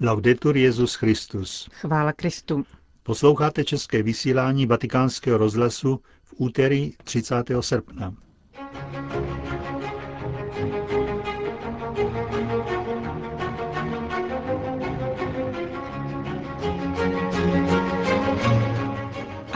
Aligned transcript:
Laudetur 0.00 0.56
Jezus 0.56 0.94
Christus. 0.94 1.68
Chvála 1.72 2.12
Kristu. 2.12 2.64
Posloucháte 3.02 3.64
české 3.64 4.02
vysílání 4.02 4.66
Vatikánského 4.66 5.38
rozhlasu 5.38 6.00
v 6.24 6.34
úterý 6.36 6.92
30. 7.04 7.34
srpna. 7.60 8.14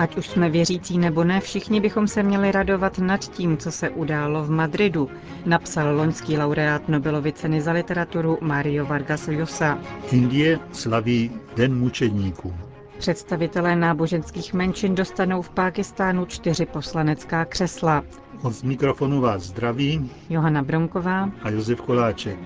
Ať 0.02 0.16
už 0.16 0.28
jsme 0.28 0.50
věřící 0.50 0.98
nebo 0.98 1.24
ne, 1.24 1.40
všichni 1.40 1.80
bychom 1.80 2.08
se 2.08 2.22
měli 2.22 2.52
radovat 2.52 2.98
nad 2.98 3.20
tím, 3.20 3.56
co 3.56 3.70
se 3.72 3.90
událo 3.90 4.44
v 4.44 4.50
Madridu, 4.50 5.08
napsal 5.46 5.96
loňský 5.96 6.38
laureát 6.38 6.88
Nobelovy 6.88 7.32
ceny 7.32 7.60
za 7.60 7.72
literaturu 7.72 8.38
Mario 8.40 8.86
Vargas 8.86 9.26
Llosa. 9.26 9.78
Indie 10.12 10.58
slaví 10.72 11.30
Den 11.56 11.78
mučedníků. 11.78 12.54
Představitelé 12.98 13.76
náboženských 13.76 14.54
menšin 14.54 14.94
dostanou 14.94 15.42
v 15.42 15.50
Pákistánu 15.50 16.24
čtyři 16.26 16.66
poslanecká 16.66 17.44
křesla. 17.44 18.04
Od 18.42 18.62
mikrofonu 18.62 19.20
vás 19.20 19.42
zdraví 19.42 20.10
Johana 20.30 20.62
Bronková 20.62 21.30
a 21.42 21.50
Josef 21.50 21.80
Koláček. 21.80 22.38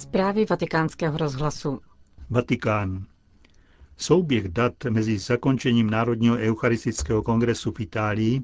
Zprávy 0.00 0.46
vatikánského 0.50 1.18
rozhlasu. 1.18 1.80
Vatikán. 2.30 3.04
Souběh 3.96 4.48
dat 4.48 4.72
mezi 4.90 5.18
zakončením 5.18 5.90
Národního 5.90 6.36
eucharistického 6.36 7.22
kongresu 7.22 7.72
v 7.72 7.80
Itálii 7.80 8.40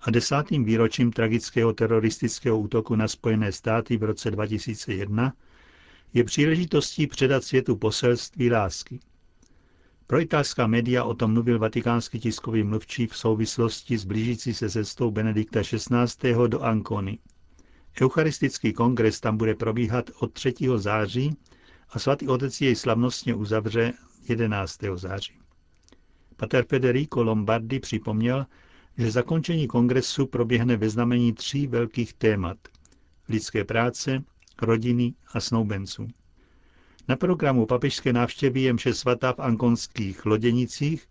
a 0.00 0.10
desátým 0.10 0.64
výročím 0.64 1.12
tragického 1.12 1.72
teroristického 1.72 2.58
útoku 2.58 2.96
na 2.96 3.08
Spojené 3.08 3.52
státy 3.52 3.96
v 3.96 4.02
roce 4.02 4.30
2001 4.30 5.32
je 6.14 6.24
příležitostí 6.24 7.06
předat 7.06 7.44
světu 7.44 7.76
poselství 7.76 8.50
lásky. 8.50 9.00
Pro 10.06 10.20
italská 10.20 10.66
média 10.66 11.04
o 11.04 11.14
tom 11.14 11.32
mluvil 11.32 11.58
vatikánský 11.58 12.20
tiskový 12.20 12.62
mluvčí 12.62 13.06
v 13.06 13.16
souvislosti 13.16 13.98
s 13.98 14.04
blížící 14.04 14.54
se 14.54 14.70
cestou 14.70 15.10
Benedikta 15.10 15.62
XVI. 15.62 16.34
do 16.48 16.62
Ancony. 16.62 17.18
Eucharistický 18.00 18.72
kongres 18.72 19.20
tam 19.20 19.36
bude 19.36 19.54
probíhat 19.54 20.10
od 20.20 20.32
3. 20.32 20.54
září 20.76 21.36
a 21.88 21.98
svatý 21.98 22.28
otec 22.28 22.60
jej 22.60 22.76
slavnostně 22.76 23.34
uzavře 23.34 23.92
11. 24.28 24.78
září. 24.94 25.32
Pater 26.36 26.64
Federico 26.64 27.22
Lombardi 27.22 27.80
připomněl, 27.80 28.46
že 28.98 29.10
zakončení 29.10 29.66
kongresu 29.66 30.26
proběhne 30.26 30.76
ve 30.76 30.90
znamení 30.90 31.32
tří 31.32 31.66
velkých 31.66 32.14
témat– 32.14 32.58
lidské 33.28 33.64
práce, 33.64 34.22
rodiny 34.62 35.14
a 35.32 35.40
snoubenců. 35.40 36.08
Na 37.08 37.16
programu 37.16 37.66
papežské 37.66 38.12
návštěvy 38.12 38.60
je 38.60 38.72
mše 38.72 38.94
svatá 38.94 39.32
v 39.32 39.38
ankonských 39.38 40.26
loděnicích 40.26 41.06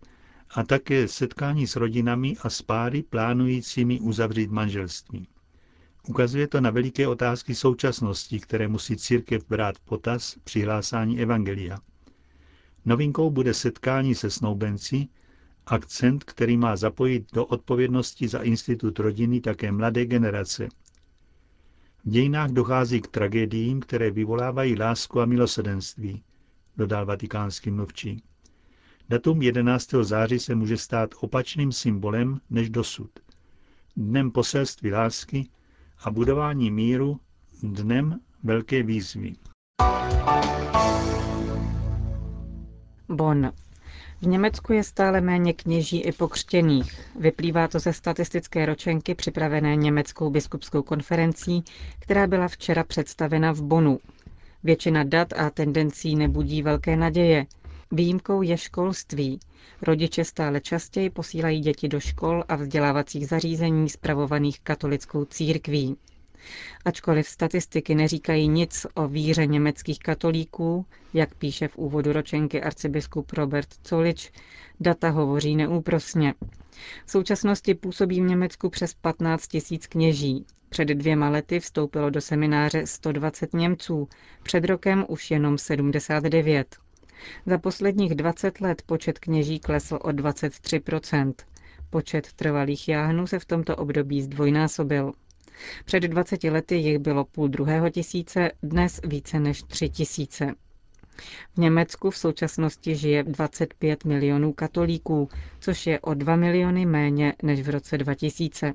a 0.50 0.62
také 0.62 1.08
setkání 1.08 1.66
s 1.66 1.76
rodinami 1.76 2.36
a 2.42 2.50
s 2.50 2.62
páry 2.62 3.02
plánujícími 3.02 4.00
uzavřít 4.00 4.50
manželství. 4.50 5.28
Ukazuje 6.08 6.48
to 6.48 6.60
na 6.60 6.70
veliké 6.70 7.08
otázky 7.08 7.54
současnosti, 7.54 8.40
které 8.40 8.68
musí 8.68 8.96
církev 8.96 9.48
brát 9.48 9.78
potaz 9.78 10.36
při 10.44 10.62
hlásání 10.62 11.20
Evangelia. 11.20 11.78
Novinkou 12.84 13.30
bude 13.30 13.54
setkání 13.54 14.14
se 14.14 14.30
snoubenci, 14.30 15.08
akcent, 15.66 16.24
který 16.24 16.56
má 16.56 16.76
zapojit 16.76 17.32
do 17.32 17.46
odpovědnosti 17.46 18.28
za 18.28 18.38
institut 18.38 18.98
rodiny 18.98 19.40
také 19.40 19.72
mladé 19.72 20.06
generace. 20.06 20.68
V 22.04 22.10
dějinách 22.10 22.50
dochází 22.50 23.00
k 23.00 23.06
tragédiím, 23.06 23.80
které 23.80 24.10
vyvolávají 24.10 24.78
lásku 24.78 25.20
a 25.20 25.26
milosedenství, 25.26 26.22
dodal 26.76 27.06
vatikánský 27.06 27.70
mluvčí. 27.70 28.22
Datum 29.08 29.42
11. 29.42 29.90
září 30.02 30.38
se 30.38 30.54
může 30.54 30.76
stát 30.76 31.14
opačným 31.20 31.72
symbolem 31.72 32.40
než 32.50 32.70
dosud. 32.70 33.10
Dnem 33.96 34.30
poselství 34.30 34.92
lásky 34.92 35.48
a 36.04 36.10
budování 36.10 36.70
míru 36.70 37.20
dnem 37.62 38.20
velké 38.42 38.82
výzvy. 38.82 39.32
Bonn. 43.08 43.52
V 44.22 44.26
Německu 44.26 44.72
je 44.72 44.84
stále 44.84 45.20
méně 45.20 45.52
kněží 45.52 46.00
i 46.00 46.12
pokřtěných. 46.12 47.00
Vyplývá 47.20 47.68
to 47.68 47.78
ze 47.78 47.92
statistické 47.92 48.66
ročenky 48.66 49.14
připravené 49.14 49.76
Německou 49.76 50.30
biskupskou 50.30 50.82
konferencí, 50.82 51.64
která 51.98 52.26
byla 52.26 52.48
včera 52.48 52.84
představena 52.84 53.52
v 53.52 53.62
Bonu. 53.62 53.98
Většina 54.64 55.04
dat 55.04 55.32
a 55.32 55.50
tendencí 55.50 56.16
nebudí 56.16 56.62
velké 56.62 56.96
naděje. 56.96 57.46
Výjimkou 57.92 58.42
je 58.42 58.58
školství. 58.58 59.40
Rodiče 59.82 60.24
stále 60.24 60.60
častěji 60.60 61.10
posílají 61.10 61.60
děti 61.60 61.88
do 61.88 62.00
škol 62.00 62.44
a 62.48 62.56
vzdělávacích 62.56 63.28
zařízení 63.28 63.88
spravovaných 63.88 64.60
katolickou 64.60 65.24
církví. 65.24 65.96
Ačkoliv 66.84 67.28
statistiky 67.28 67.94
neříkají 67.94 68.48
nic 68.48 68.86
o 68.94 69.08
víře 69.08 69.46
německých 69.46 69.98
katolíků, 69.98 70.86
jak 71.14 71.34
píše 71.34 71.68
v 71.68 71.76
úvodu 71.78 72.12
ročenky 72.12 72.62
arcibiskup 72.62 73.32
Robert 73.32 73.68
Colič, 73.82 74.32
data 74.80 75.10
hovoří 75.10 75.56
neúprosně. 75.56 76.34
V 77.06 77.10
současnosti 77.10 77.74
působí 77.74 78.20
v 78.20 78.24
Německu 78.24 78.70
přes 78.70 78.94
15 78.94 79.46
tisíc 79.46 79.86
kněží. 79.86 80.44
Před 80.68 80.84
dvěma 80.88 81.28
lety 81.30 81.60
vstoupilo 81.60 82.10
do 82.10 82.20
semináře 82.20 82.86
120 82.86 83.54
Němců, 83.54 84.08
před 84.42 84.64
rokem 84.64 85.04
už 85.08 85.30
jenom 85.30 85.58
79. 85.58 86.76
Za 87.46 87.58
posledních 87.58 88.14
20 88.14 88.60
let 88.60 88.82
počet 88.86 89.18
kněží 89.18 89.60
klesl 89.60 89.94
o 90.02 90.08
23% 90.08 91.32
Počet 91.90 92.32
trvalých 92.32 92.88
jáhnů 92.88 93.26
se 93.26 93.38
v 93.38 93.44
tomto 93.44 93.76
období 93.76 94.22
zdvojnásobil. 94.22 95.12
Před 95.84 96.00
20 96.00 96.44
lety 96.44 96.74
jich 96.74 96.98
bylo 96.98 97.24
půl 97.24 97.48
druhého 97.48 97.90
tisíce, 97.90 98.50
dnes 98.62 99.00
více 99.04 99.40
než 99.40 99.62
tři 99.62 99.88
tisíce. 99.88 100.54
V 101.54 101.58
Německu 101.58 102.10
v 102.10 102.16
současnosti 102.18 102.96
žije 102.96 103.22
25 103.22 104.04
milionů 104.04 104.52
katolíků, 104.52 105.28
což 105.60 105.86
je 105.86 106.00
o 106.00 106.14
2 106.14 106.36
miliony 106.36 106.86
méně 106.86 107.34
než 107.42 107.60
v 107.62 107.68
roce 107.70 107.98
2000. 107.98 108.72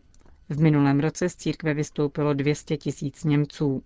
V 0.50 0.62
minulém 0.62 1.00
roce 1.00 1.30
z 1.30 1.36
církve 1.36 1.74
vystoupilo 1.74 2.34
200 2.34 2.78
tisíc 2.78 3.24
Němců. 3.24 3.84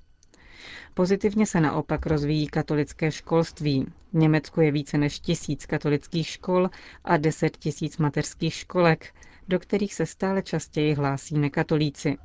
Pozitivně 0.93 1.45
se 1.45 1.61
naopak 1.61 2.05
rozvíjí 2.05 2.47
katolické 2.47 3.11
školství. 3.11 3.85
V 4.13 4.17
Německu 4.17 4.61
je 4.61 4.71
více 4.71 4.97
než 4.97 5.19
tisíc 5.19 5.65
katolických 5.65 6.27
škol 6.27 6.69
a 7.03 7.17
10 7.17 7.57
tisíc 7.57 7.97
mateřských 7.97 8.53
školek, 8.53 9.13
do 9.47 9.59
kterých 9.59 9.93
se 9.93 10.05
stále 10.05 10.41
častěji 10.41 10.93
hlásí 10.93 11.37
nekatolíci. 11.39 12.17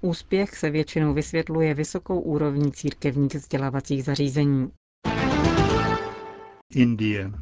Úspěch 0.00 0.56
se 0.56 0.70
většinou 0.70 1.14
vysvětluje 1.14 1.74
vysokou 1.74 2.20
úrovní 2.20 2.72
církevních 2.72 3.34
vzdělávacích 3.34 4.04
zařízení. 4.04 4.70
Indie. 6.74 7.32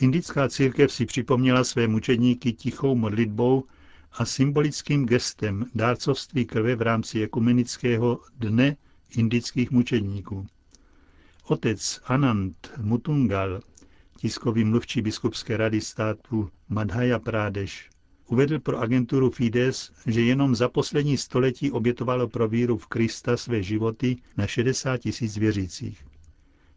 Indická 0.00 0.48
církev 0.48 0.92
si 0.92 1.06
připomněla 1.06 1.64
své 1.64 1.88
mučedníky 1.88 2.52
tichou 2.52 2.94
modlitbou 2.94 3.64
a 4.12 4.24
symbolickým 4.24 5.06
gestem 5.06 5.64
dárcovství 5.74 6.44
krve 6.44 6.76
v 6.76 6.82
rámci 6.82 7.22
ekumenického 7.22 8.20
dne 8.38 8.76
indických 9.18 9.70
mučedníků. 9.70 10.46
Otec 11.44 12.00
Anand 12.04 12.72
Mutungal, 12.82 13.60
tiskový 14.16 14.64
mluvčí 14.64 15.02
biskupské 15.02 15.56
rady 15.56 15.80
státu 15.80 16.50
Madhya 16.68 17.18
Pradesh, 17.18 17.74
uvedl 18.26 18.58
pro 18.58 18.78
agenturu 18.78 19.30
Fides, 19.30 19.92
že 20.06 20.20
jenom 20.20 20.56
za 20.56 20.68
poslední 20.68 21.16
století 21.16 21.70
obětovalo 21.70 22.28
pro 22.28 22.48
víru 22.48 22.78
v 22.78 22.86
Krista 22.86 23.36
své 23.36 23.62
životy 23.62 24.16
na 24.36 24.46
60 24.46 24.96
tisíc 24.96 25.36
věřících. 25.36 26.04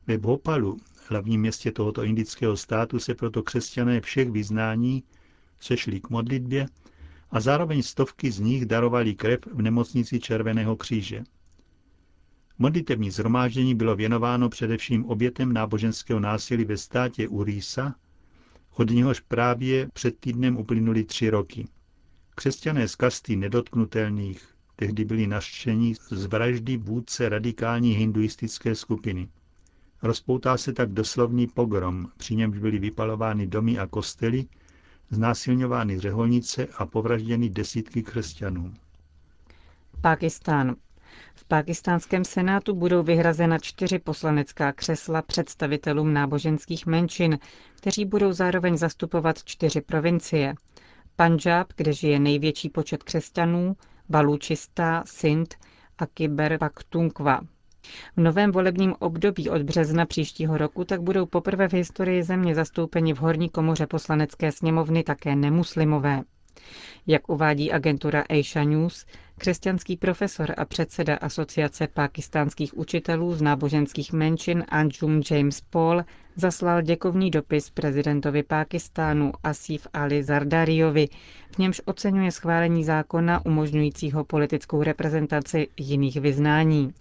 Ve 0.07 0.17
Bhopalu, 0.17 0.77
hlavním 1.09 1.41
městě 1.41 1.71
tohoto 1.71 2.03
indického 2.03 2.57
státu, 2.57 2.99
se 2.99 3.15
proto 3.15 3.43
křesťané 3.43 4.01
všech 4.01 4.31
vyznání 4.31 5.03
sešli 5.59 5.99
k 5.99 6.09
modlitbě 6.09 6.65
a 7.31 7.39
zároveň 7.39 7.81
stovky 7.81 8.31
z 8.31 8.39
nich 8.39 8.65
darovali 8.65 9.15
krev 9.15 9.39
v 9.53 9.61
nemocnici 9.61 10.19
Červeného 10.19 10.75
kříže. 10.75 11.23
Modlitební 12.59 13.11
zhromáždění 13.11 13.75
bylo 13.75 13.95
věnováno 13.95 14.49
především 14.49 15.05
obětem 15.05 15.53
náboženského 15.53 16.19
násilí 16.19 16.65
ve 16.65 16.77
státě 16.77 17.27
Urisa, 17.27 17.95
od 18.75 18.89
něhož 18.89 19.19
právě 19.19 19.87
před 19.93 20.19
týdnem 20.19 20.57
uplynuli 20.57 21.03
tři 21.03 21.29
roky. 21.29 21.67
Křesťané 22.35 22.87
z 22.87 22.95
kasty 22.95 23.35
nedotknutelných 23.35 24.47
tehdy 24.75 25.05
byli 25.05 25.27
naštěni 25.27 25.95
z 26.11 26.25
vraždy 26.25 26.77
vůdce 26.77 27.29
radikální 27.29 27.93
hinduistické 27.93 28.75
skupiny. 28.75 29.27
Rozpoutá 30.01 30.57
se 30.57 30.73
tak 30.73 30.91
doslovný 30.91 31.47
pogrom, 31.47 32.07
při 32.17 32.35
němž 32.35 32.57
byly 32.57 32.79
vypalovány 32.79 33.47
domy 33.47 33.79
a 33.79 33.87
kostely, 33.87 34.45
znásilňovány 35.09 35.99
řeholnice 35.99 36.67
a 36.77 36.85
povražděny 36.85 37.49
desítky 37.49 38.03
křesťanů. 38.03 38.73
Pákistán. 40.01 40.75
V 41.35 41.45
pákistánském 41.45 42.25
senátu 42.25 42.75
budou 42.75 43.03
vyhrazena 43.03 43.57
čtyři 43.59 43.99
poslanecká 43.99 44.71
křesla 44.71 45.21
představitelům 45.21 46.13
náboženských 46.13 46.85
menšin, 46.85 47.39
kteří 47.75 48.05
budou 48.05 48.31
zároveň 48.33 48.77
zastupovat 48.77 49.43
čtyři 49.43 49.81
provincie. 49.81 50.53
Panžáb, 51.15 51.67
kde 51.77 51.93
žije 51.93 52.19
největší 52.19 52.69
počet 52.69 53.03
křesťanů, 53.03 53.75
Balučistá, 54.09 55.03
Sindh 55.07 55.55
a 55.97 56.05
Kyber 56.05 56.57
Pakhtunkhwa. 56.57 57.41
V 58.17 58.21
novém 58.21 58.51
volebním 58.51 58.93
období 58.99 59.49
od 59.49 59.61
března 59.61 60.05
příštího 60.05 60.57
roku 60.57 60.85
tak 60.85 61.01
budou 61.01 61.25
poprvé 61.25 61.69
v 61.69 61.73
historii 61.73 62.23
země 62.23 62.55
zastoupeni 62.55 63.13
v 63.13 63.17
horní 63.17 63.49
komoře 63.49 63.87
poslanecké 63.87 64.51
sněmovny 64.51 65.03
také 65.03 65.35
nemuslimové. 65.35 66.21
Jak 67.07 67.29
uvádí 67.29 67.71
agentura 67.71 68.23
Asia 68.29 68.65
News, 68.65 69.05
křesťanský 69.37 69.97
profesor 69.97 70.53
a 70.57 70.65
předseda 70.65 71.15
Asociace 71.15 71.87
pakistánských 71.87 72.77
učitelů 72.77 73.33
z 73.33 73.41
náboženských 73.41 74.13
menšin 74.13 74.63
Anjum 74.69 75.21
James 75.31 75.61
Paul 75.61 76.03
zaslal 76.35 76.81
děkovný 76.81 77.31
dopis 77.31 77.69
prezidentovi 77.69 78.43
Pákistánu 78.43 79.31
Asif 79.43 79.87
Ali 79.93 80.23
Zardariovi, 80.23 81.07
v 81.55 81.57
němž 81.57 81.81
oceňuje 81.85 82.31
schválení 82.31 82.83
zákona 82.83 83.45
umožňujícího 83.45 84.23
politickou 84.23 84.83
reprezentaci 84.83 85.67
jiných 85.77 86.15
vyznání. 86.17 86.93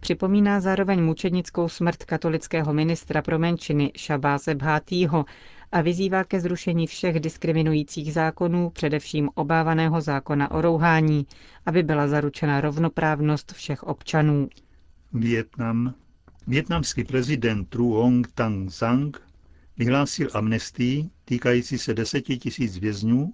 Připomíná 0.00 0.60
zároveň 0.60 1.02
mučednickou 1.02 1.68
smrt 1.68 2.04
katolického 2.04 2.72
ministra 2.72 3.22
pro 3.22 3.38
menšiny 3.38 3.92
Šabáze 3.96 4.54
Bhátýho 4.54 5.24
a 5.72 5.80
vyzývá 5.82 6.24
ke 6.24 6.40
zrušení 6.40 6.86
všech 6.86 7.20
diskriminujících 7.20 8.12
zákonů, 8.12 8.70
především 8.70 9.30
obávaného 9.34 10.00
zákona 10.00 10.50
o 10.50 10.60
rouhání, 10.60 11.26
aby 11.66 11.82
byla 11.82 12.08
zaručena 12.08 12.60
rovnoprávnost 12.60 13.52
všech 13.52 13.82
občanů. 13.82 14.48
Vietnam. 15.12 15.94
Větnamský 16.46 17.04
prezident 17.04 17.68
Truong 17.68 18.28
Tang 18.34 18.70
Sang 18.72 19.22
vyhlásil 19.76 20.28
amnestii 20.34 21.10
týkající 21.24 21.78
se 21.78 21.94
deseti 21.94 22.38
tisíc 22.38 22.78
vězňů 22.78 23.32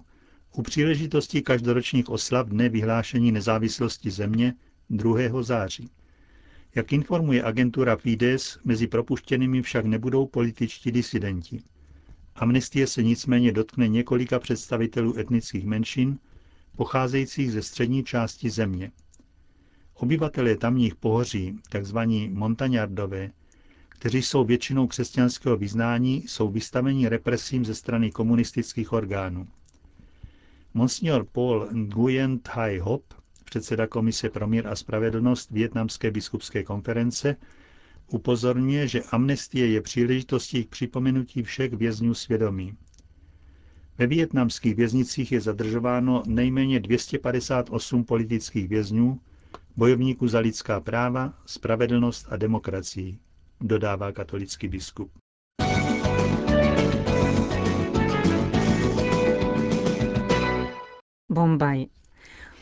u 0.57 0.63
příležitosti 0.63 1.43
každoročních 1.43 2.09
oslav 2.09 2.49
dne 2.49 2.69
vyhlášení 2.69 3.33
nezávislosti 3.33 4.11
země 4.11 4.55
2. 4.91 5.43
září. 5.43 5.91
Jak 6.75 6.93
informuje 6.93 7.43
agentura 7.45 7.97
Fides, 7.97 8.59
mezi 8.65 8.87
propuštěnými 8.87 9.63
však 9.63 9.85
nebudou 9.85 10.27
političtí 10.27 10.93
disidenti. 10.93 11.63
Amnestie 12.35 12.87
se 12.87 13.03
nicméně 13.03 13.53
dotkne 13.53 13.89
několika 13.89 14.39
představitelů 14.39 15.19
etnických 15.19 15.67
menšin, 15.67 16.19
pocházejících 16.77 17.53
ze 17.53 17.63
střední 17.63 18.05
části 18.05 18.51
země. 18.51 18.93
Obyvatelé 19.95 20.57
tamních 20.57 20.95
pohoří, 20.95 21.59
tzv. 21.81 21.99
montaňardové, 22.29 23.31
kteří 23.89 24.23
jsou 24.23 24.45
většinou 24.45 24.87
křesťanského 24.87 25.57
vyznání, 25.57 26.23
jsou 26.27 26.49
vystaveni 26.51 27.09
represím 27.09 27.65
ze 27.65 27.75
strany 27.75 28.11
komunistických 28.11 28.93
orgánů. 28.93 29.49
Monsignor 30.75 31.27
Paul 31.33 31.69
Nguyen 31.73 32.39
Thai 32.39 32.79
Hop, 32.79 33.05
předseda 33.45 33.87
Komise 33.87 34.31
pro 34.31 34.47
mír 34.47 34.67
a 34.69 34.77
spravedlnost 34.77 35.51
Větnamské 35.51 36.11
biskupské 36.11 36.63
konference, 36.65 37.37
upozorňuje, 38.15 38.89
že 38.89 39.03
amnestie 39.03 39.67
je 39.67 39.81
příležitostí 39.81 40.65
k 40.65 40.69
připomenutí 40.71 41.43
všech 41.43 41.73
vězňů 41.73 42.15
svědomí. 42.15 42.77
Ve 43.99 44.07
vietnamských 44.07 44.75
věznicích 44.75 45.33
je 45.33 45.41
zadržováno 45.41 46.23
nejméně 46.27 46.81
258 46.81 48.05
politických 48.05 48.69
vězňů, 48.69 49.21
bojovníků 49.77 50.29
za 50.29 50.39
lidská 50.39 50.81
práva, 50.81 51.35
spravedlnost 51.47 52.27
a 52.31 52.37
demokracii, 52.37 53.19
dodává 53.61 54.13
katolický 54.13 54.69
biskup. 54.69 55.11
Bombaj. 61.33 61.87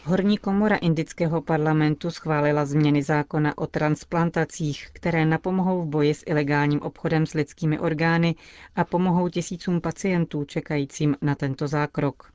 Horní 0.04 0.38
komora 0.38 0.76
indického 0.76 1.42
parlamentu 1.42 2.10
schválila 2.10 2.64
změny 2.66 3.02
zákona 3.02 3.58
o 3.58 3.66
transplantacích, 3.66 4.88
které 4.92 5.24
napomohou 5.24 5.82
v 5.82 5.86
boji 5.86 6.14
s 6.14 6.22
ilegálním 6.26 6.82
obchodem 6.82 7.26
s 7.26 7.34
lidskými 7.34 7.78
orgány 7.78 8.34
a 8.76 8.84
pomohou 8.84 9.28
tisícům 9.28 9.80
pacientů 9.80 10.44
čekajícím 10.44 11.16
na 11.22 11.34
tento 11.34 11.68
zákrok. 11.68 12.32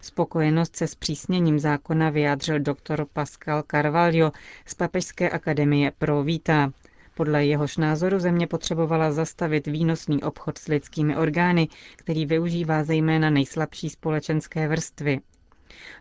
Spokojenost 0.00 0.76
se 0.76 0.86
zpřísněním 0.86 1.58
zákona 1.58 2.10
vyjádřil 2.10 2.60
doktor 2.60 3.06
Pascal 3.12 3.62
Carvalho 3.70 4.32
z 4.66 4.74
Papežské 4.74 5.30
akademie 5.30 5.92
pro 5.98 6.22
Víta. 6.22 6.72
Podle 7.14 7.44
jehož 7.46 7.76
názoru 7.76 8.18
země 8.18 8.46
potřebovala 8.46 9.12
zastavit 9.12 9.66
výnosný 9.66 10.22
obchod 10.22 10.58
s 10.58 10.68
lidskými 10.68 11.16
orgány, 11.16 11.68
který 11.96 12.26
využívá 12.26 12.84
zejména 12.84 13.30
nejslabší 13.30 13.90
společenské 13.90 14.68
vrstvy. 14.68 15.20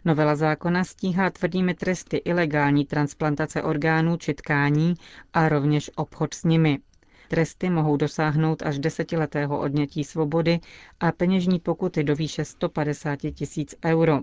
Novela 0.06 0.36
zákona 0.36 0.84
stíhá 0.84 1.30
tvrdými 1.30 1.74
tresty 1.74 2.18
ilegální 2.18 2.86
transplantace 2.86 3.64
orgánů 3.64 4.18
či 4.18 4.34
tkání 4.34 4.94
a 5.34 5.50
rovněž 5.50 5.92
obchod 5.96 6.34
s 6.34 6.44
nimi. 6.44 6.80
Tresty 7.28 7.70
mohou 7.70 7.98
dosáhnout 7.98 8.62
až 8.62 8.80
desetiletého 8.80 9.60
odnětí 9.60 10.04
svobody 10.04 10.60
a 11.00 11.12
peněžní 11.12 11.60
pokuty 11.60 12.04
do 12.04 12.16
výše 12.16 12.46
150 12.46 13.20
tisíc 13.36 13.76
euro. 13.86 14.20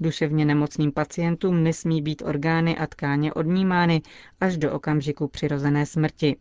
Duševně 0.00 0.44
nemocným 0.44 0.92
pacientům 0.92 1.62
nesmí 1.62 2.02
být 2.02 2.22
orgány 2.22 2.76
a 2.78 2.86
tkáně 2.86 3.32
odnímány 3.32 4.02
až 4.40 4.56
do 4.56 4.72
okamžiku 4.72 5.28
přirozené 5.28 5.86
smrti. 5.86 6.36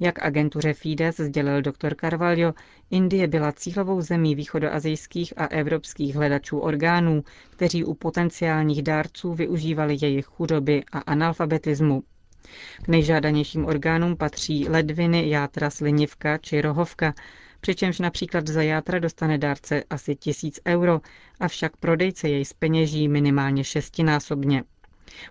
Jak 0.00 0.22
agentuře 0.22 0.72
Fides 0.74 1.16
sdělil 1.16 1.62
dr. 1.62 1.94
Carvalho, 2.00 2.54
Indie 2.90 3.26
byla 3.26 3.52
cílovou 3.52 4.00
zemí 4.00 4.34
východoazijských 4.34 5.32
a 5.36 5.46
evropských 5.46 6.14
hledačů 6.14 6.58
orgánů, 6.58 7.24
kteří 7.50 7.84
u 7.84 7.94
potenciálních 7.94 8.82
dárců 8.82 9.34
využívali 9.34 9.96
jejich 10.00 10.26
chudoby 10.26 10.84
a 10.92 10.98
analfabetismu. 10.98 12.02
K 12.82 12.88
nejžádanějším 12.88 13.64
orgánům 13.64 14.16
patří 14.16 14.68
ledviny, 14.68 15.28
játra, 15.30 15.70
slinivka 15.70 16.38
či 16.38 16.60
rohovka, 16.60 17.14
přičemž 17.60 17.98
například 17.98 18.48
za 18.48 18.62
játra 18.62 18.98
dostane 18.98 19.38
dárce 19.38 19.84
asi 19.90 20.16
tisíc 20.16 20.60
euro, 20.66 21.00
avšak 21.40 21.76
prodejce 21.76 22.28
jej 22.28 22.44
speněží 22.44 23.08
minimálně 23.08 23.64
šestinásobně. 23.64 24.64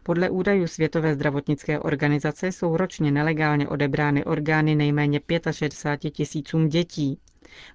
Podle 0.04 0.30
údajů 0.30 0.68
Světové 0.68 1.16
zdravotnické 1.16 1.80
organizace 1.80 2.48
jsou 2.52 2.78
ročně 2.78 3.12
nelegálně 3.12 3.68
odebrány 3.68 4.26
orgány 4.26 4.76
nejméně 4.76 5.20
65 5.52 6.12
tisícům 6.12 6.68
dětí. 6.70 7.20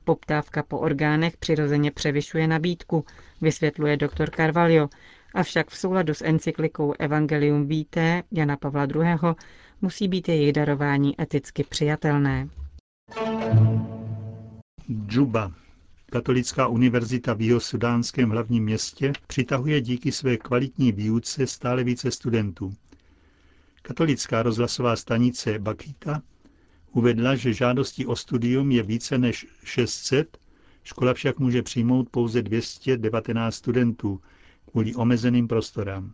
Poptávka 0.04 0.62
po 0.62 0.78
orgánech 0.78 1.36
přirozeně 1.36 1.90
převyšuje 1.90 2.46
nabídku, 2.48 3.04
vysvětluje 3.40 3.96
doktor 3.96 4.30
Carvalho, 4.30 4.88
avšak 5.34 5.70
v 5.70 5.76
souladu 5.76 6.14
s 6.14 6.24
encyklikou 6.24 6.94
Evangelium 6.98 7.66
Vitae 7.66 8.22
Jana 8.32 8.56
Pavla 8.56 8.84
II. 8.84 9.34
musí 9.80 10.08
být 10.08 10.28
jejich 10.28 10.52
darování 10.52 11.20
eticky 11.20 11.64
přijatelné. 11.64 12.48
Džuba, 15.06 15.52
Katolická 16.14 16.66
univerzita 16.68 17.34
v 17.34 17.40
jiho-sudánském 17.40 18.30
hlavním 18.30 18.64
městě 18.64 19.12
přitahuje 19.26 19.80
díky 19.80 20.12
své 20.12 20.36
kvalitní 20.36 20.92
výuce 20.92 21.46
stále 21.46 21.84
více 21.84 22.10
studentů. 22.10 22.74
Katolická 23.82 24.42
rozhlasová 24.42 24.96
stanice 24.96 25.58
Bakita 25.58 26.22
uvedla, 26.92 27.36
že 27.36 27.52
žádostí 27.52 28.06
o 28.06 28.16
studium 28.16 28.70
je 28.70 28.82
více 28.82 29.18
než 29.18 29.46
600, 29.64 30.38
škola 30.84 31.14
však 31.14 31.38
může 31.38 31.62
přijmout 31.62 32.08
pouze 32.10 32.42
219 32.42 33.54
studentů 33.54 34.20
kvůli 34.70 34.94
omezeným 34.94 35.48
prostorám. 35.48 36.12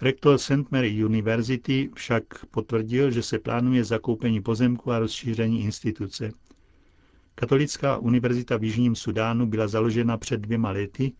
Rektor 0.00 0.38
St. 0.38 0.70
Mary 0.70 1.04
University 1.04 1.90
však 1.94 2.24
potvrdil, 2.50 3.10
že 3.10 3.22
se 3.22 3.38
plánuje 3.38 3.84
zakoupení 3.84 4.40
pozemku 4.42 4.92
a 4.92 4.98
rozšíření 4.98 5.62
instituce. 5.64 6.32
Katolická 7.34 7.96
univerzita 7.96 8.56
v 8.56 8.64
Jižním 8.64 8.94
Sudánu 8.96 9.46
byla 9.46 9.68
založena 9.68 10.16
před 10.18 10.40
dvěma 10.40 10.70
lety, 10.70 11.12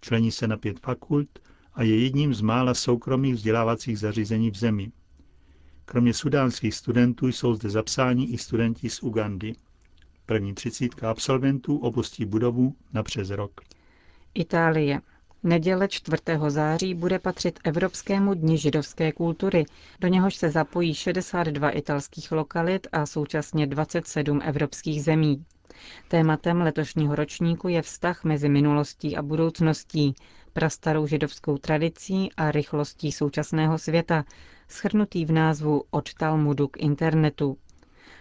člení 0.00 0.30
se 0.30 0.46
na 0.48 0.56
pět 0.56 0.80
fakult 0.80 1.38
a 1.74 1.82
je 1.82 1.98
jedním 1.98 2.34
z 2.34 2.40
mála 2.40 2.74
soukromých 2.74 3.34
vzdělávacích 3.34 3.98
zařízení 3.98 4.50
v 4.50 4.56
zemi. 4.56 4.92
Kromě 5.84 6.14
sudánských 6.14 6.74
studentů 6.74 7.28
jsou 7.28 7.54
zde 7.54 7.70
zapsáni 7.70 8.24
i 8.24 8.38
studenti 8.38 8.90
z 8.90 9.02
Ugandy. 9.02 9.52
První 10.26 10.54
třicítka 10.54 11.10
absolventů 11.10 11.76
opustí 11.78 12.24
budovu 12.24 12.76
na 12.92 13.02
přes 13.02 13.30
rok. 13.30 13.60
Itálie. 14.34 15.00
Neděle 15.44 15.88
4. 15.88 16.16
září 16.48 16.94
bude 16.94 17.18
patřit 17.18 17.58
Evropskému 17.64 18.34
dni 18.34 18.58
židovské 18.58 19.12
kultury, 19.12 19.64
do 20.00 20.08
něhož 20.08 20.34
se 20.36 20.50
zapojí 20.50 20.94
62 20.94 21.70
italských 21.70 22.32
lokalit 22.32 22.86
a 22.92 23.06
současně 23.06 23.66
27 23.66 24.40
evropských 24.44 25.04
zemí. 25.04 25.44
Tématem 26.08 26.60
letošního 26.60 27.14
ročníku 27.14 27.68
je 27.68 27.82
vztah 27.82 28.24
mezi 28.24 28.48
minulostí 28.48 29.16
a 29.16 29.22
budoucností, 29.22 30.14
prastarou 30.52 31.06
židovskou 31.06 31.58
tradicí 31.58 32.32
a 32.36 32.50
rychlostí 32.50 33.12
současného 33.12 33.78
světa, 33.78 34.24
schrnutý 34.68 35.24
v 35.24 35.32
názvu 35.32 35.84
Od 35.90 36.14
Talmudu 36.14 36.68
k 36.68 36.76
internetu. 36.76 37.56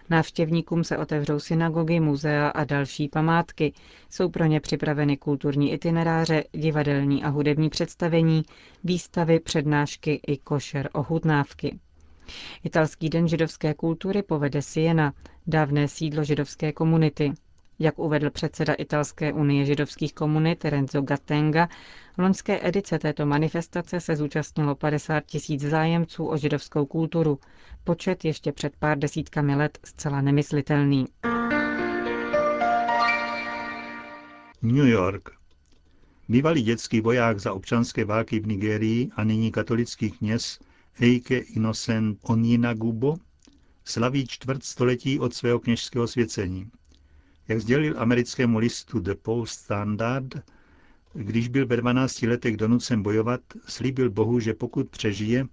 Návštěvníkům 0.09 0.83
se 0.83 0.97
otevřou 0.97 1.39
synagogy, 1.39 1.99
muzea 1.99 2.47
a 2.47 2.63
další 2.63 3.07
památky. 3.07 3.73
Jsou 4.09 4.29
pro 4.29 4.45
ně 4.45 4.59
připraveny 4.59 5.17
kulturní 5.17 5.73
itineráře, 5.73 6.43
divadelní 6.51 7.23
a 7.23 7.29
hudební 7.29 7.69
představení, 7.69 8.43
výstavy, 8.83 9.39
přednášky 9.39 10.19
i 10.27 10.37
košer 10.37 10.89
ochutnávky. 10.93 11.79
Italský 12.63 13.09
den 13.09 13.27
židovské 13.27 13.73
kultury 13.73 14.23
povede 14.23 14.61
Siena, 14.61 15.13
dávné 15.47 15.87
sídlo 15.87 16.23
židovské 16.23 16.71
komunity. 16.71 17.33
Jak 17.83 17.99
uvedl 17.99 18.29
předseda 18.29 18.73
Italské 18.73 19.33
unie 19.33 19.65
židovských 19.65 20.13
komunit 20.13 20.65
Renzo 20.65 21.01
Gattenga, 21.01 21.67
v 22.17 22.21
loňské 22.21 22.67
edice 22.67 22.99
této 22.99 23.25
manifestace 23.25 23.99
se 23.99 24.15
zúčastnilo 24.15 24.75
50 24.75 25.25
tisíc 25.25 25.61
zájemců 25.61 26.27
o 26.27 26.37
židovskou 26.37 26.85
kulturu. 26.85 27.39
Počet 27.83 28.25
ještě 28.25 28.51
před 28.51 28.73
pár 28.79 28.99
desítkami 28.99 29.55
let 29.55 29.77
zcela 29.85 30.21
nemyslitelný. 30.21 31.05
New 34.61 34.87
York. 34.87 35.29
Bývalý 36.29 36.61
dětský 36.61 37.01
voják 37.01 37.39
za 37.39 37.53
občanské 37.53 38.05
války 38.05 38.39
v 38.39 38.47
Nigérii 38.47 39.09
a 39.15 39.23
nyní 39.23 39.51
katolický 39.51 40.11
kněz 40.11 40.59
Eike 41.01 41.37
Innocent 41.37 42.17
Oninagubo 42.21 43.15
slaví 43.85 44.27
čtvrt 44.27 44.63
století 44.63 45.19
od 45.19 45.33
svého 45.33 45.59
kněžského 45.59 46.07
svěcení. 46.07 46.71
Jak 47.47 47.61
sdělil 47.61 47.93
americkému 47.97 48.57
listu 48.57 48.99
The 48.99 49.15
Post 49.15 49.59
Standard, 49.59 50.35
když 51.13 51.47
byl 51.47 51.67
ve 51.67 51.77
12 51.77 52.21
letech 52.21 52.57
donucen 52.57 53.01
bojovat, 53.01 53.41
slíbil 53.67 54.09
Bohu, 54.09 54.39
že 54.39 54.53
pokud 54.53 54.89
přežije, 54.89 55.47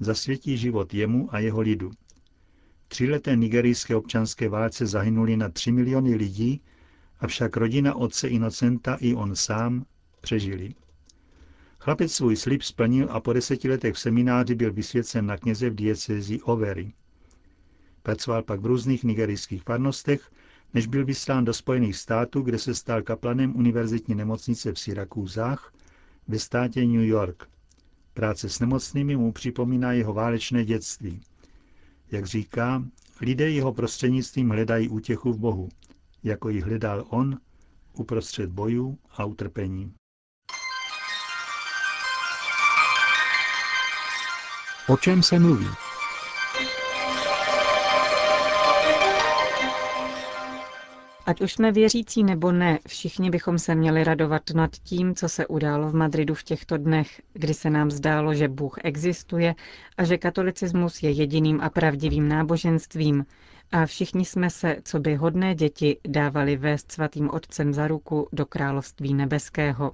zasvětí 0.00 0.58
život 0.58 0.94
jemu 0.94 1.34
a 1.34 1.38
jeho 1.38 1.60
lidu. 1.60 1.90
Tříleté 2.88 3.36
nigerijské 3.36 3.96
občanské 3.96 4.48
válce 4.48 4.86
zahynuli 4.86 5.36
na 5.36 5.48
3 5.48 5.72
miliony 5.72 6.14
lidí, 6.14 6.60
avšak 7.20 7.56
rodina 7.56 7.94
otce 7.94 8.28
Inocenta 8.28 8.94
i 8.94 9.14
on 9.14 9.36
sám 9.36 9.86
přežili. 10.20 10.74
Chlapec 11.78 12.12
svůj 12.12 12.36
slib 12.36 12.62
splnil 12.62 13.08
a 13.10 13.20
po 13.20 13.32
deseti 13.32 13.68
letech 13.68 13.94
v 13.94 13.98
semináři 13.98 14.54
byl 14.54 14.72
vysvěcen 14.72 15.26
na 15.26 15.36
kněze 15.36 15.70
v 15.70 15.74
diecezi 15.74 16.40
Overy. 16.40 16.92
Pracoval 18.02 18.42
pak 18.42 18.60
v 18.60 18.66
různých 18.66 19.04
nigerijských 19.04 19.62
farnostech 19.62 20.30
než 20.74 20.86
byl 20.86 21.04
vyslán 21.04 21.44
do 21.44 21.54
Spojených 21.54 21.96
států, 21.96 22.42
kde 22.42 22.58
se 22.58 22.74
stal 22.74 23.02
kaplanem 23.02 23.56
univerzitní 23.56 24.14
nemocnice 24.14 24.72
v 24.72 24.78
Syrakúzách 24.78 25.72
ve 26.28 26.38
státě 26.38 26.84
New 26.84 27.04
York. 27.04 27.48
Práce 28.14 28.48
s 28.48 28.60
nemocnými 28.60 29.16
mu 29.16 29.32
připomíná 29.32 29.92
jeho 29.92 30.12
válečné 30.12 30.64
dětství. 30.64 31.20
Jak 32.10 32.26
říká, 32.26 32.84
lidé 33.20 33.50
jeho 33.50 33.72
prostřednictvím 33.72 34.50
hledají 34.50 34.88
útěchu 34.88 35.32
v 35.32 35.38
Bohu, 35.38 35.68
jako 36.22 36.48
ji 36.48 36.60
hledal 36.60 37.04
on 37.08 37.38
uprostřed 37.92 38.50
bojů 38.50 38.98
a 39.10 39.24
utrpení. 39.24 39.94
O 44.88 44.96
čem 44.96 45.22
se 45.22 45.38
mluví? 45.38 45.85
Ať 51.26 51.40
už 51.40 51.52
jsme 51.52 51.72
věřící 51.72 52.24
nebo 52.24 52.52
ne, 52.52 52.78
všichni 52.88 53.30
bychom 53.30 53.58
se 53.58 53.74
měli 53.74 54.04
radovat 54.04 54.50
nad 54.54 54.70
tím, 54.76 55.14
co 55.14 55.28
se 55.28 55.46
událo 55.46 55.90
v 55.90 55.94
Madridu 55.94 56.34
v 56.34 56.42
těchto 56.42 56.76
dnech, 56.76 57.22
kdy 57.32 57.54
se 57.54 57.70
nám 57.70 57.90
zdálo, 57.90 58.34
že 58.34 58.48
Bůh 58.48 58.74
existuje 58.84 59.54
a 59.96 60.04
že 60.04 60.18
katolicismus 60.18 61.02
je 61.02 61.10
jediným 61.10 61.60
a 61.60 61.70
pravdivým 61.70 62.28
náboženstvím. 62.28 63.26
A 63.72 63.86
všichni 63.86 64.24
jsme 64.24 64.50
se, 64.50 64.76
co 64.84 65.00
by 65.00 65.14
hodné 65.14 65.54
děti, 65.54 65.98
dávali 66.08 66.56
vést 66.56 66.92
svatým 66.92 67.30
otcem 67.30 67.74
za 67.74 67.88
ruku 67.88 68.28
do 68.32 68.46
království 68.46 69.14
nebeského. 69.14 69.92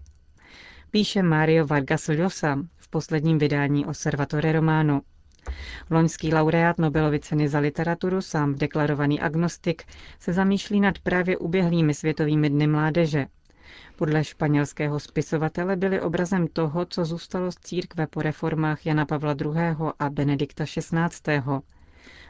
Píše 0.90 1.22
Mario 1.22 1.66
Vargas 1.66 2.08
Llosa 2.08 2.58
v 2.76 2.88
posledním 2.88 3.38
vydání 3.38 3.86
o 3.86 3.94
Servatore 3.94 4.52
Romano. 4.52 5.00
Loňský 5.90 6.34
laureát 6.34 6.78
Nobelovy 6.78 7.20
ceny 7.20 7.48
za 7.48 7.58
literaturu, 7.58 8.20
sám 8.22 8.54
deklarovaný 8.54 9.20
agnostik, 9.20 9.82
se 10.20 10.32
zamýšlí 10.32 10.80
nad 10.80 10.98
právě 10.98 11.36
uběhlými 11.38 11.94
světovými 11.94 12.50
dny 12.50 12.66
mládeže. 12.66 13.26
Podle 13.96 14.24
španělského 14.24 15.00
spisovatele 15.00 15.76
byly 15.76 16.00
obrazem 16.00 16.46
toho, 16.48 16.84
co 16.86 17.04
zůstalo 17.04 17.52
z 17.52 17.56
církve 17.56 18.06
po 18.06 18.22
reformách 18.22 18.86
Jana 18.86 19.06
Pavla 19.06 19.36
II. 19.40 19.76
a 19.98 20.10
Benedikta 20.10 20.64
XVI. 20.64 21.42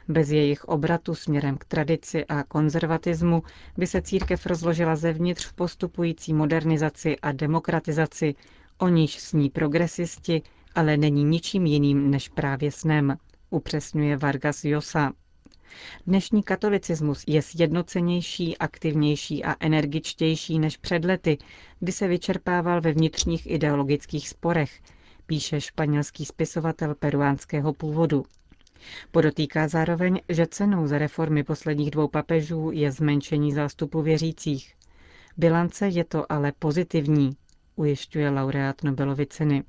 Bez 0.07 0.29
jejich 0.31 0.65
obratu 0.65 1.15
směrem 1.15 1.57
k 1.57 1.65
tradici 1.65 2.25
a 2.25 2.43
konzervatismu 2.43 3.43
by 3.77 3.87
se 3.87 4.01
církev 4.01 4.45
rozložila 4.45 4.95
zevnitř 4.95 5.45
v 5.45 5.53
postupující 5.53 6.33
modernizaci 6.33 7.19
a 7.19 7.31
demokratizaci, 7.31 8.35
o 8.77 8.87
níž 8.87 9.19
sní 9.19 9.49
progresisti, 9.49 10.41
ale 10.75 10.97
není 10.97 11.23
ničím 11.23 11.65
jiným 11.65 12.11
než 12.11 12.29
právě 12.29 12.71
snem, 12.71 13.17
upřesňuje 13.49 14.17
Vargas 14.17 14.63
Llosa. 14.63 15.11
Dnešní 16.07 16.43
katolicismus 16.43 17.23
je 17.27 17.41
sjednocenější, 17.41 18.57
aktivnější 18.57 19.43
a 19.43 19.55
energičtější 19.59 20.59
než 20.59 20.77
před 20.77 21.05
lety, 21.05 21.37
kdy 21.79 21.91
se 21.91 22.07
vyčerpával 22.07 22.81
ve 22.81 22.93
vnitřních 22.93 23.51
ideologických 23.51 24.29
sporech, 24.29 24.81
píše 25.25 25.61
španělský 25.61 26.25
spisovatel 26.25 26.95
peruánského 26.95 27.73
původu. 27.73 28.23
Podotýká 29.11 29.67
zároveň, 29.67 30.19
že 30.29 30.47
cenou 30.47 30.87
za 30.87 30.97
reformy 30.97 31.43
posledních 31.43 31.91
dvou 31.91 32.07
papežů 32.07 32.71
je 32.73 32.91
zmenšení 32.91 33.51
zástupu 33.53 34.01
věřících. 34.01 34.73
Bilance 35.37 35.87
je 35.87 36.03
to 36.03 36.31
ale 36.31 36.51
pozitivní, 36.59 37.29
ujišťuje 37.75 38.29
laureát 38.29 38.83
Nobelovy 38.83 39.25
ceny. 39.25 39.63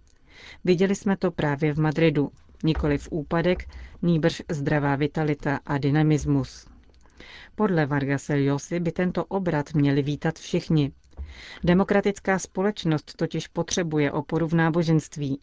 Viděli 0.65 0.95
jsme 0.95 1.17
to 1.17 1.31
právě 1.31 1.75
v 1.75 1.79
Madridu. 1.79 2.31
Nikoli 2.65 2.99
v 2.99 3.09
úpadek, 3.11 3.69
nýbrž 4.03 4.43
zdravá 4.51 4.97
vitalita 4.97 5.61
a 5.67 5.79
dynamismus. 5.79 6.67
Podle 7.55 7.87
Vargase 7.87 8.35
Llosy 8.35 8.81
by 8.81 8.93
tento 8.93 9.25
obrat 9.25 9.75
měli 9.75 10.03
vítat 10.03 10.39
všichni. 10.39 10.93
Demokratická 11.65 12.39
společnost 12.39 13.17
totiž 13.17 13.49
potřebuje 13.49 14.13
oporu 14.13 14.49
v 14.49 14.55
náboženství. 14.55 15.41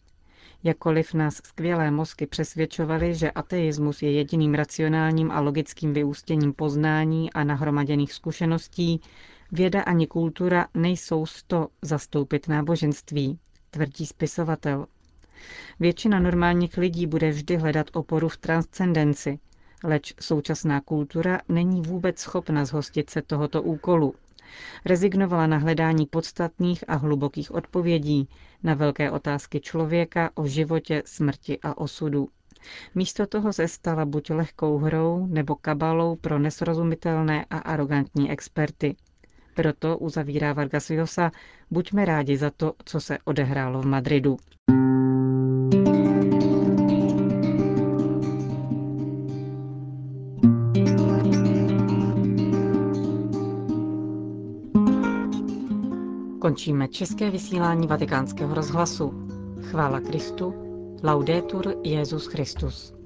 Jakkoliv 0.64 1.14
nás 1.14 1.34
skvělé 1.34 1.90
mozky 1.90 2.26
přesvědčovaly, 2.26 3.14
že 3.14 3.30
ateismus 3.30 4.02
je 4.02 4.12
jediným 4.12 4.54
racionálním 4.54 5.30
a 5.30 5.40
logickým 5.40 5.92
vyústěním 5.92 6.52
poznání 6.52 7.32
a 7.32 7.44
nahromaděných 7.44 8.12
zkušeností, 8.12 9.00
věda 9.52 9.82
ani 9.82 10.06
kultura 10.06 10.66
nejsou 10.74 11.26
sto 11.26 11.68
zastoupit 11.82 12.48
náboženství 12.48 13.38
tvrdí 13.74 14.06
spisovatel. 14.06 14.86
Většina 15.80 16.20
normálních 16.20 16.76
lidí 16.78 17.06
bude 17.06 17.30
vždy 17.30 17.56
hledat 17.56 17.86
oporu 17.92 18.28
v 18.28 18.36
transcendenci, 18.36 19.38
leč 19.84 20.14
současná 20.20 20.80
kultura 20.80 21.40
není 21.48 21.82
vůbec 21.82 22.18
schopna 22.18 22.64
zhostit 22.64 23.10
se 23.10 23.22
tohoto 23.22 23.62
úkolu. 23.62 24.14
Rezignovala 24.84 25.46
na 25.46 25.58
hledání 25.58 26.06
podstatných 26.06 26.84
a 26.88 26.96
hlubokých 26.96 27.54
odpovědí 27.54 28.28
na 28.62 28.74
velké 28.74 29.10
otázky 29.10 29.60
člověka 29.60 30.30
o 30.34 30.46
životě, 30.46 31.02
smrti 31.06 31.58
a 31.62 31.78
osudu. 31.78 32.28
Místo 32.94 33.26
toho 33.26 33.52
se 33.52 33.68
stala 33.68 34.04
buď 34.04 34.30
lehkou 34.30 34.78
hrou 34.78 35.26
nebo 35.26 35.54
kabalou 35.54 36.16
pro 36.16 36.38
nesrozumitelné 36.38 37.44
a 37.50 37.58
arrogantní 37.58 38.30
experty– 38.30 38.96
proto 39.54 39.98
uzavírá 39.98 40.52
Vargas 40.52 40.88
Llosa, 40.88 41.30
buďme 41.70 42.04
rádi 42.04 42.36
za 42.36 42.50
to, 42.50 42.72
co 42.84 43.00
se 43.00 43.18
odehrálo 43.24 43.82
v 43.82 43.86
Madridu. 43.86 44.36
Končíme 56.38 56.88
české 56.88 57.30
vysílání 57.30 57.86
vatikánského 57.86 58.54
rozhlasu. 58.54 59.28
Chvála 59.62 60.00
Kristu. 60.00 60.54
Laudetur 61.02 61.74
Jezus 61.84 62.26
Christus. 62.26 63.01